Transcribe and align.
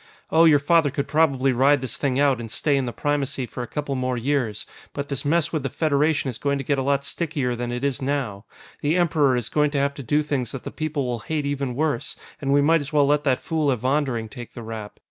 "Oh, 0.31 0.45
your 0.45 0.57
father 0.57 0.89
could 0.89 1.07
probably 1.07 1.51
ride 1.51 1.79
this 1.81 1.95
thing 1.95 2.19
out 2.19 2.39
and 2.39 2.49
stay 2.49 2.75
in 2.75 2.85
the 2.85 2.91
Primacy 2.91 3.45
for 3.45 3.61
a 3.61 3.67
couple 3.67 3.93
more 3.93 4.17
years. 4.17 4.65
But 4.93 5.09
this 5.09 5.23
mess 5.23 5.53
with 5.53 5.61
the 5.61 5.69
Federation 5.69 6.27
is 6.27 6.39
going 6.39 6.57
to 6.57 6.63
get 6.63 6.79
a 6.79 6.81
lot 6.81 7.05
stickier 7.05 7.55
than 7.55 7.71
it 7.71 7.83
is 7.83 8.01
now. 8.01 8.45
The 8.81 8.95
Emperor 8.97 9.35
is 9.37 9.47
going 9.47 9.69
to 9.69 9.77
have 9.77 9.93
to 9.93 10.01
do 10.01 10.23
things 10.23 10.53
that 10.53 10.63
the 10.63 10.71
people 10.71 11.05
will 11.05 11.19
hate 11.19 11.45
even 11.45 11.75
worse, 11.75 12.15
and 12.41 12.51
we 12.51 12.61
might 12.63 12.81
as 12.81 12.91
well 12.91 13.05
let 13.05 13.25
that 13.25 13.41
fool 13.41 13.67
Evondering 13.69 14.27
take 14.27 14.53
the 14.53 14.63
rap. 14.63 14.97